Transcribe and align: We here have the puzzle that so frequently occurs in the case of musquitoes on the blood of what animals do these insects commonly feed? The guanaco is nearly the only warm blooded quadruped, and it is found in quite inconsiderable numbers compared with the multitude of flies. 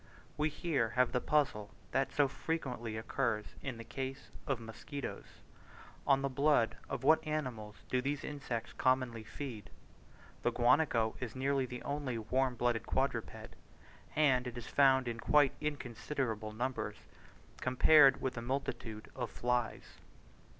We 0.35 0.49
here 0.49 0.89
have 0.97 1.11
the 1.11 1.21
puzzle 1.21 1.75
that 1.91 2.11
so 2.11 2.27
frequently 2.27 2.97
occurs 2.97 3.45
in 3.61 3.77
the 3.77 3.83
case 3.83 4.31
of 4.47 4.59
musquitoes 4.59 5.27
on 6.07 6.23
the 6.23 6.27
blood 6.29 6.75
of 6.89 7.03
what 7.03 7.23
animals 7.27 7.75
do 7.87 8.01
these 8.01 8.23
insects 8.23 8.73
commonly 8.73 9.23
feed? 9.23 9.69
The 10.41 10.49
guanaco 10.51 11.15
is 11.19 11.35
nearly 11.35 11.67
the 11.67 11.83
only 11.83 12.17
warm 12.17 12.55
blooded 12.55 12.87
quadruped, 12.87 13.49
and 14.15 14.47
it 14.47 14.57
is 14.57 14.65
found 14.65 15.07
in 15.07 15.19
quite 15.19 15.53
inconsiderable 15.61 16.51
numbers 16.51 17.05
compared 17.57 18.19
with 18.21 18.33
the 18.33 18.41
multitude 18.41 19.07
of 19.15 19.29
flies. 19.29 19.99